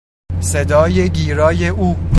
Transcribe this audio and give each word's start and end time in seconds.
صدای 0.39 1.09
گیرای 1.09 1.65
او 1.69 1.95